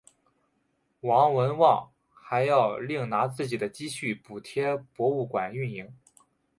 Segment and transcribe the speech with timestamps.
[1.01, 5.93] 王文旺还要另拿自己的积蓄补贴博物馆运营。